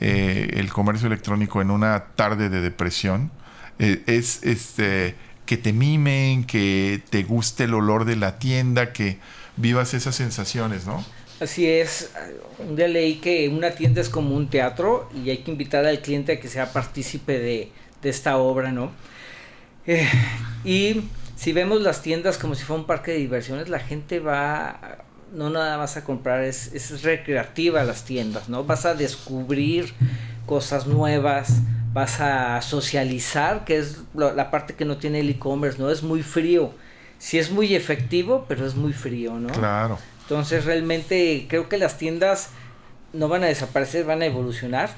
[0.00, 3.30] el comercio electrónico en una tarde de depresión
[3.78, 5.16] es este
[5.48, 9.16] que te mimen, que te guste el olor de la tienda, que
[9.56, 11.02] vivas esas sensaciones, ¿no?
[11.40, 12.10] Así es,
[12.58, 12.86] un día
[13.22, 16.48] que una tienda es como un teatro y hay que invitar al cliente a que
[16.48, 18.90] sea partícipe de, esta obra, ¿no?
[19.86, 20.06] Eh,
[20.66, 24.98] y si vemos las tiendas como si fuera un parque de diversiones, la gente va,
[25.32, 28.64] no nada más a comprar, es, es recreativa las tiendas, ¿no?
[28.64, 29.94] Vas a descubrir
[30.44, 35.90] cosas nuevas, vas a socializar, que es la parte que no tiene el e-commerce, ¿no?
[35.90, 36.72] Es muy frío.
[37.18, 39.48] Sí es muy efectivo, pero es muy frío, ¿no?
[39.48, 39.98] Claro.
[40.22, 42.50] Entonces realmente creo que las tiendas
[43.12, 44.90] no van a desaparecer, van a evolucionar.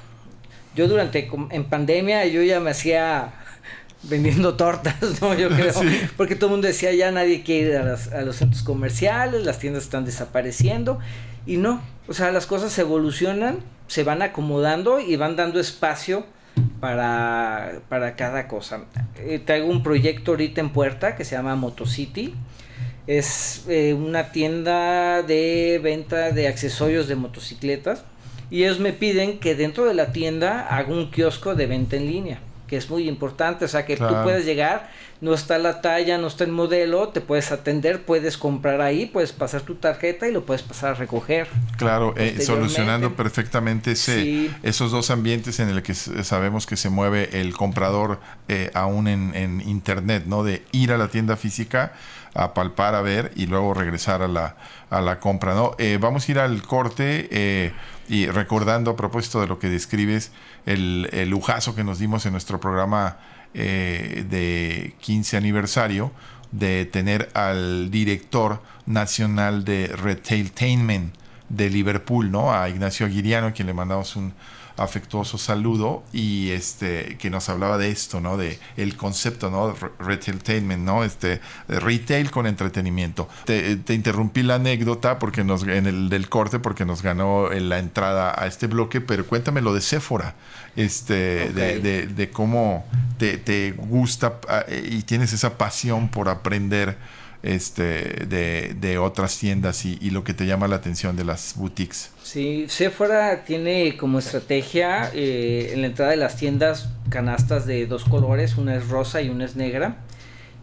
[0.75, 3.33] Yo durante, en pandemia, yo ya me hacía
[4.03, 5.35] vendiendo tortas, ¿no?
[5.35, 5.73] Yo creo.
[6.17, 9.59] Porque todo el mundo decía, ya nadie quiere ir a, a, los centros comerciales, las
[9.59, 10.99] tiendas están desapareciendo.
[11.47, 16.27] Y no, o sea, las cosas evolucionan, se van acomodando y van dando espacio
[16.81, 18.81] para, para cada cosa.
[19.19, 22.35] Eh, traigo un proyecto ahorita en puerta que se llama Motocity.
[23.07, 28.05] Es eh, una tienda de venta de accesorios de motocicletas.
[28.51, 32.07] Y ellos me piden que dentro de la tienda haga un kiosco de venta en
[32.07, 33.65] línea, que es muy importante.
[33.65, 37.21] O sea, que tú puedes llegar no está la talla, no está el modelo, te
[37.21, 41.47] puedes atender, puedes comprar ahí, puedes pasar tu tarjeta y lo puedes pasar a recoger.
[41.77, 47.41] Claro, eh, solucionando perfectamente ese, esos dos ambientes en el que sabemos que se mueve
[47.41, 50.43] el comprador eh, aún en, internet, ¿no?
[50.43, 51.93] De ir a la tienda física
[52.33, 54.57] a palpar, a ver y luego regresar a la,
[54.89, 55.73] a la compra, ¿no?
[55.79, 57.75] Eh, vamos a ir al corte
[58.09, 60.33] y recordando a propósito de lo que describes,
[60.65, 63.19] el, el lujazo que nos dimos en nuestro programa
[63.55, 66.13] eh, de 15 aniversario
[66.53, 71.15] de tener al director nacional de Retailtainment
[71.49, 72.53] de Liverpool, ¿no?
[72.53, 74.33] A Ignacio Aguiriano, a quien le mandamos un
[74.81, 78.37] afectuoso saludo y este que nos hablaba de esto, ¿no?
[78.37, 79.75] De el concepto, ¿no?
[79.99, 81.05] Retailtainment, ¿no?
[81.05, 83.29] Este retail con entretenimiento.
[83.45, 87.79] Te, interrumpí la anécdota porque nos en el del corte porque nos ganó en la
[87.79, 90.35] entrada a este bloque, pero cuéntame lo de Sephora,
[90.77, 92.87] este de, de, cómo
[93.19, 96.97] te, te gusta ah, y tienes esa pasión por aprender
[97.43, 102.11] este, de, otras tiendas y, lo que te llama la atención de las boutiques.
[102.23, 108.05] Sí, Sephora tiene como estrategia eh, en la entrada de las tiendas canastas de dos
[108.05, 109.97] colores, una es rosa y una es negra,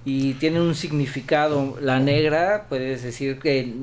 [0.06, 1.78] y tiene un significado.
[1.82, 3.74] La negra, puedes decir que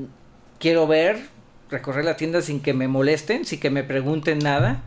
[0.58, 1.34] quiero ver
[1.70, 4.82] recorrer la tienda sin que me molesten, sin que me pregunten nada.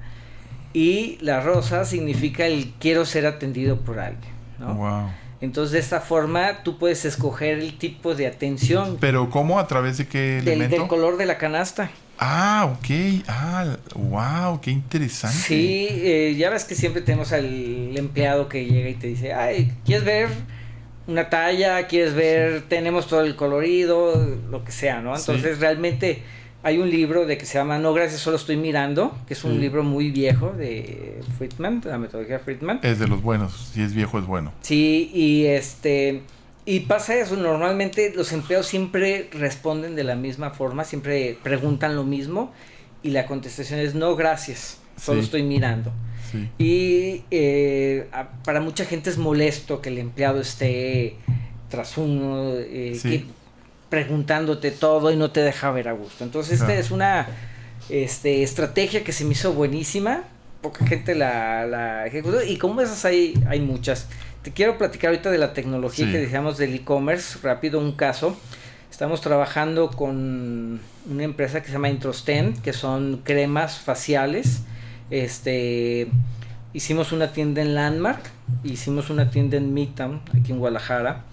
[0.74, 4.32] Y la rosa significa el quiero ser atendido por alguien.
[4.60, 4.74] ¿no?
[4.76, 5.10] Wow.
[5.40, 9.60] Entonces de esta forma tú puedes escoger el tipo de atención Pero ¿cómo?
[9.60, 10.78] ¿A través de qué elemento?
[10.78, 11.92] del color de la canasta.
[12.20, 13.24] Ah, ok.
[13.28, 15.38] Ah, wow, qué interesante.
[15.38, 19.72] Sí, eh, ya ves que siempre tenemos al empleado que llega y te dice, ay,
[19.86, 20.30] ¿quieres ver
[21.06, 21.86] una talla?
[21.86, 22.64] ¿Quieres ver?
[22.68, 24.16] Tenemos todo el colorido,
[24.50, 25.16] lo que sea, ¿no?
[25.16, 25.26] Sí.
[25.28, 26.24] Entonces realmente
[26.68, 29.54] hay un libro de que se llama No, gracias, solo estoy mirando, que es un
[29.54, 29.60] Sí.
[29.60, 32.82] libro muy viejo de Friedman, de la metodología Friedman.
[32.84, 33.70] Es de los buenos.
[33.74, 34.52] Si es viejo, es bueno.
[34.62, 36.24] Sí, y este
[36.66, 42.04] y pasa eso, normalmente los empleados siempre responden de la misma forma, siempre preguntan lo
[42.04, 42.52] mismo
[43.02, 45.26] y la contestación es no, gracias, solo Sí.
[45.26, 45.94] estoy mirando.
[46.30, 46.50] Sí.
[46.58, 51.16] Y eh, a- para mucha gente es molesto que el empleado esté
[51.70, 53.26] tras uno, eh, Sí.
[53.90, 56.24] Preguntándote todo y no te deja ver a gusto.
[56.24, 57.28] Entonces, esta es una
[57.90, 60.24] este, estrategia que se me hizo buenísima.
[60.62, 64.08] Poca gente la, la ejecutó y como esas hay, hay muchas.
[64.42, 66.12] Te quiero platicar ahorita de la tecnología Sí.
[66.12, 67.38] que decíamos del e-commerce.
[67.44, 68.36] Rápido, un caso.
[68.92, 74.62] Estamos trabajando con una empresa que se llama Introsten, que son cremas faciales.
[75.12, 76.08] Este,
[76.74, 78.22] hicimos una tienda en Landmark,
[78.64, 81.24] hicimos una tienda en Midtown, aquí en Guadalajara.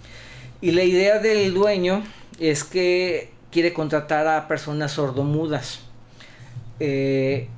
[0.61, 2.03] Y la idea del dueño
[2.39, 5.81] es que quiere contratar a personas sordomudas.
[6.81, 7.49] Eh,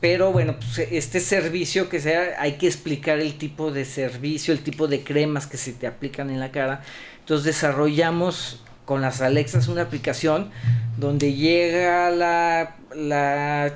[0.00, 4.60] pero bueno, pues, este servicio que sea, hay que explicar el tipo de servicio, el
[4.60, 6.82] tipo de cremas que se te aplican en la cara.
[7.20, 10.50] Entonces desarrollamos con las Alexas una aplicación
[10.98, 13.72] donde llega la, la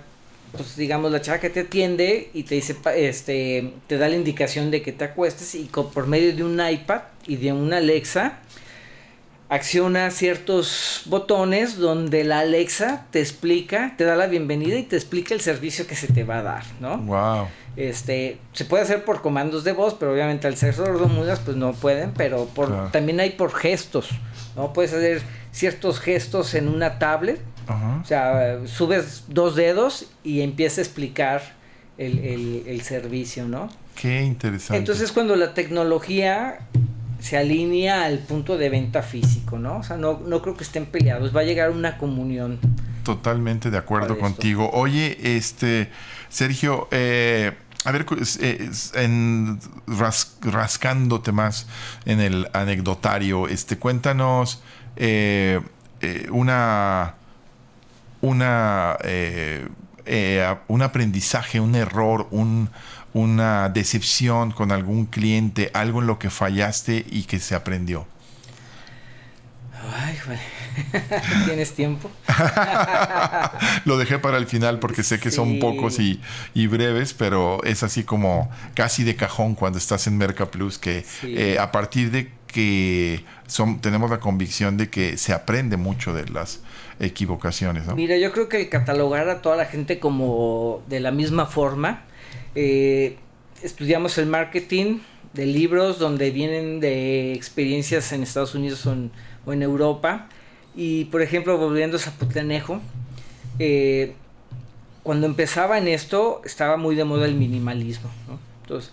[0.53, 4.71] pues digamos la chava que te atiende y te dice este te da la indicación
[4.71, 8.41] de que te acuestes y por medio de un iPad y de una Alexa
[9.49, 15.35] acciona ciertos botones donde la Alexa te explica, te da la bienvenida y te explica
[15.35, 16.99] el servicio que se te va a dar, ¿no?
[16.99, 17.47] Wow.
[17.77, 21.73] Este, se puede hacer por comandos de voz, pero obviamente al ser sordomudas pues no
[21.75, 22.89] pueden, pero por Claro.
[22.93, 24.09] también hay por gestos,
[24.57, 24.73] ¿no?
[24.73, 30.85] Puedes hacer ciertos gestos en una tablet, o sea, subes dos dedos y empieza a
[30.85, 31.55] explicar
[31.99, 33.69] el, el- el servicio, ¿no?
[33.95, 34.79] Qué interesante.
[34.79, 36.59] Entonces cuando la tecnología
[37.27, 39.79] se alinea al punto de venta físico, ¿no?
[39.79, 42.61] O sea, no, no creo que estén peleados, va a llegar una comunión.
[43.03, 44.71] Totalmente de acuerdo contigo.
[44.73, 45.91] Oye, este,
[46.29, 47.53] Sergio, eh,
[47.85, 48.07] a ver,
[48.95, 49.59] en
[49.89, 51.67] ras- rascándote más
[52.05, 54.63] en el anecdotario, este, cuéntanos
[54.95, 55.61] eh,
[56.03, 57.15] eh, una,
[58.21, 58.97] una,
[60.69, 62.71] un aprendizaje, un error, un,
[63.17, 68.07] una decepción con algún cliente, algo en lo que fallaste y que se aprendió.
[69.99, 70.19] Ay.
[71.47, 72.11] ¿Tienes tiempo?
[73.87, 76.21] Lo dejé para el final porque sé que son pocos y,
[76.53, 81.03] y breves, pero es así como casi de cajón cuando estás en Merca Plus, que
[81.03, 81.35] Sí.
[81.39, 86.29] eh, a partir de que son, tenemos la convicción de que se aprende mucho de
[86.29, 86.61] las
[87.01, 87.95] equivocaciones, ¿no?
[87.97, 92.03] Mira, yo creo que el catalogar a toda la gente como de la misma forma,
[92.55, 93.17] eh,
[93.63, 95.01] estudiamos el marketing
[95.33, 100.29] de libros donde vienen de experiencias en Estados Unidos o en, Europa.
[100.75, 102.81] Y por ejemplo, volviendo a Zapotlanejo,
[103.59, 104.15] eh,
[105.03, 108.11] cuando empezaba en esto estaba muy de moda el minimalismo.
[108.63, 108.93] Entonces,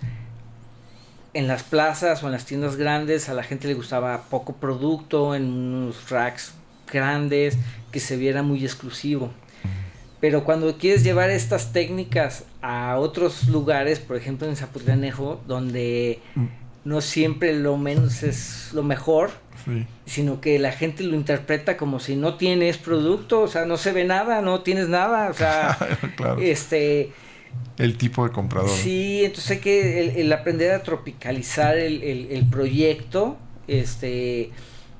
[1.33, 5.33] en las plazas o en las tiendas grandes a la gente le gustaba poco producto,
[5.33, 6.53] en unos racks
[6.91, 7.57] grandes,
[7.91, 9.31] que se viera muy exclusivo.
[10.23, 16.45] Pero cuando quieres llevar estas técnicas a otros lugares, por ejemplo en Zapotlanejo, donde Mm.
[16.85, 19.31] no siempre lo menos es lo mejor,
[19.65, 19.85] Sí.
[20.05, 23.91] sino que la gente lo interpreta como si no tienes producto, o sea, no se
[23.91, 25.77] ve nada, no tienes nada, o sea,
[26.15, 26.39] claro.
[26.41, 27.11] este,
[27.77, 28.69] El tipo de comprador.
[28.69, 33.35] Sí, entonces hay que el, el aprender a tropicalizar el, el- el proyecto,
[33.67, 34.51] este,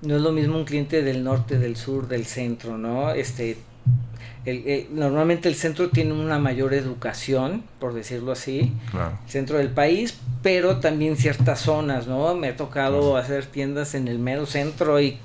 [0.02, 3.12] no es lo mismo un cliente del norte, del sur, del centro, ¿no?
[3.12, 3.56] Este,
[4.46, 9.18] el- el- normalmente el centro tiene una mayor educación, por decirlo así, Claro.
[9.28, 12.36] centro del país, pero también ciertas zonas, ¿no?
[12.36, 15.18] Me ha tocado hacer tiendas en el mero centro y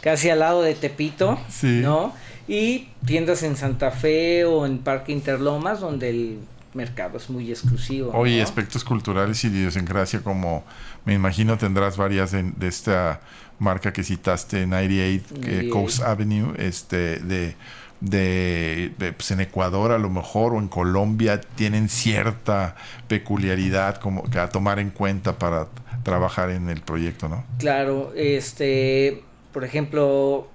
[0.00, 1.80] casi al lado de Tepito, Sí.
[1.82, 2.14] ¿no?
[2.48, 6.38] Y tiendas en Santa Fe o en Parque Interlomas, donde el
[6.74, 8.12] mercado es muy exclusivo.
[8.14, 8.42] Oye, ¿no?
[8.44, 10.64] aspectos culturales y idiosincrasia como
[11.04, 13.20] me imagino tendrás varias de, de esta
[13.58, 15.70] marca que citaste, 98 eh, 98.
[15.72, 17.56] Coast Avenue, este, de,
[18.00, 22.76] de, pues en Ecuador a lo mejor o en Colombia tienen cierta
[23.08, 25.68] peculiaridad como que a tomar en cuenta para
[26.02, 27.44] trabajar en el proyecto, ¿no?
[27.58, 29.22] Claro, este,
[29.52, 30.48] por ejemplo,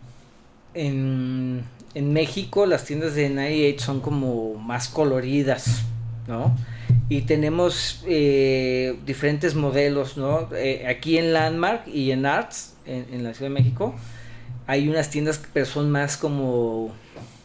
[0.74, 1.64] en
[1.96, 5.84] en México las tiendas de 98 son como más coloridas,
[6.28, 6.56] ¿no?
[7.08, 10.50] Y tenemos eh, diferentes modelos, ¿no?
[10.54, 13.96] Eh, aquí en Landmark y en Arts, en, la Ciudad de México,
[14.68, 16.92] hay unas tiendas que son más como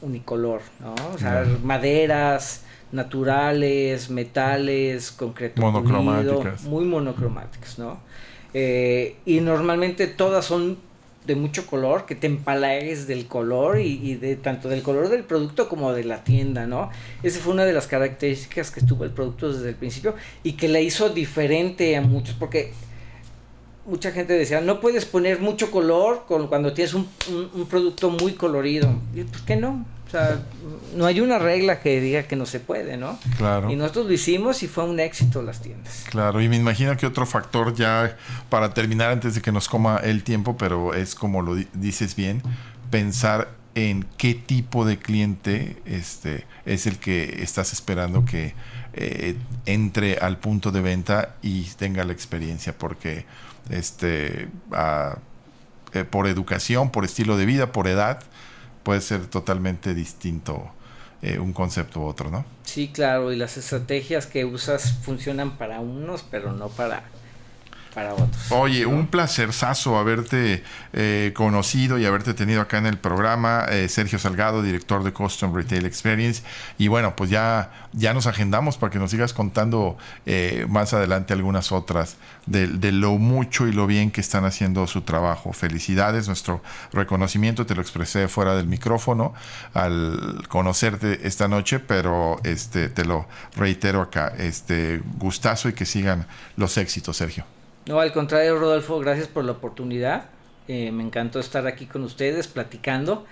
[0.03, 0.95] unicolor, ¿no?
[1.14, 6.64] O sea, maderas naturales, metales, concreto monocromáticas.
[6.64, 8.01] muy monocromáticas, ¿no?
[8.53, 10.79] Eh, y normalmente todas son
[11.27, 15.68] de mucho color, que te empalagues del color y, de tanto del color del producto
[15.68, 16.91] como de la tienda, ¿no?
[17.23, 20.68] Esa fue una de las características que tuvo el producto desde el principio y que
[20.68, 22.73] le hizo diferente a muchos, porque
[23.91, 28.88] mucha gente decía, no puedes poner mucho color cuando tienes un, un, producto muy colorido.
[29.14, 30.41] Y pues que no, o sea,
[30.97, 33.18] no hay una regla que diga que no se puede, ¿no?
[33.36, 33.70] Claro.
[33.70, 36.05] Y nosotros lo hicimos y fue un éxito las tiendas.
[36.11, 38.16] Claro, y me imagino que otro factor ya
[38.49, 42.43] para terminar antes de que nos coma el tiempo, pero es como lo dices bien,
[42.91, 48.55] pensar en qué tipo de cliente este es el que estás esperando que
[48.93, 53.25] eh, entre al punto de venta y tenga la experiencia, porque
[53.68, 54.49] este
[55.93, 58.21] eh, por educación, por estilo de vida, por edad,
[58.83, 60.71] puede ser totalmente distinto
[61.23, 62.45] eh, un concepto u otro, ¿no?
[62.64, 67.05] Sí, claro, y las estrategias que usas funcionan para unos, pero no para
[67.95, 68.14] para.
[68.51, 70.62] Oye, un placerzazo haberte
[70.93, 73.66] eh, conocido y haberte tenido acá en el programa.
[73.68, 76.43] Eh, Sergio Salgado, director de Custom Retail Experience.
[76.78, 81.32] Y bueno, pues ya, ya nos agendamos para que nos sigas contando eh, más adelante
[81.32, 82.16] algunas otras
[82.47, 85.53] de, de, lo mucho y lo bien que están haciendo su trabajo.
[85.53, 86.62] Felicidades, nuestro
[86.93, 89.34] reconocimiento, te lo expresé fuera del micrófono
[89.74, 93.26] al conocerte esta noche, pero este te lo
[93.57, 94.32] reitero acá.
[94.38, 96.26] Este gustazo y que sigan
[96.57, 97.45] los éxitos, Sergio.
[97.87, 100.26] No, al contrario, Rodolfo, gracias por la oportunidad.
[100.68, 103.24] Eh, me encantó estar aquí con ustedes platicando.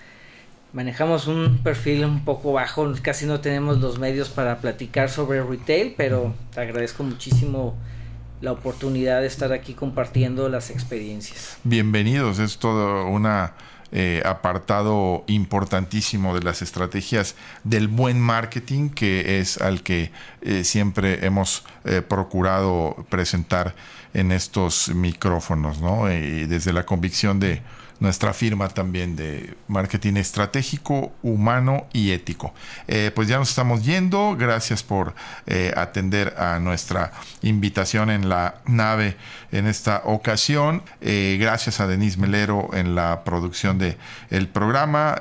[0.73, 5.95] Manejamos un perfil un poco bajo, casi no tenemos los medios para platicar sobre retail,
[5.97, 7.75] pero te agradezco muchísimo
[8.41, 11.57] la oportunidad de estar aquí compartiendo las experiencias.
[11.63, 13.53] Bienvenidos, es todo una
[13.91, 20.11] eh, apartado importantísimo de las estrategias del buen marketing, que es al que
[20.41, 21.63] eh, siempre hemos
[22.07, 23.73] procurado presentar
[24.13, 26.05] en estos micrófonos, ¿no?
[26.05, 27.63] Desde la convicción de
[27.99, 32.53] nuestra firma también de marketing estratégico, humano y ético.
[32.87, 34.35] Eh, pues ya nos estamos yendo.
[34.37, 35.13] Gracias por
[35.47, 39.17] eh, atender a nuestra invitación en la nave
[39.51, 40.83] en esta ocasión.
[41.01, 43.97] Eh, gracias a Denise Melero en la producción de
[44.29, 45.19] el programa.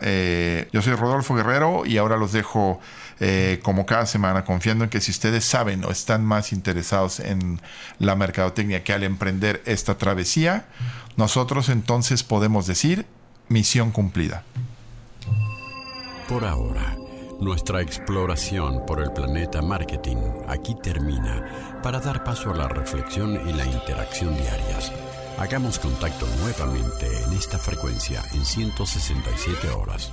[0.73, 2.81] yo soy Rodolfo Guerrero y ahora los dejo
[3.21, 7.61] eh, como cada semana, confiando en que si ustedes saben o están más interesados en
[7.99, 10.67] la mercadotecnia que al emprender esta travesía,
[11.17, 13.07] nosotros entonces podemos decir
[13.49, 14.45] misión cumplida.
[16.29, 16.97] Por ahora,
[17.41, 20.17] nuestra exploración por el planeta marketing
[20.49, 24.93] aquí termina para dar paso a la reflexión y la interacción diarias.
[25.39, 30.11] Hagamos contacto nuevamente en esta frecuencia en 167 horas.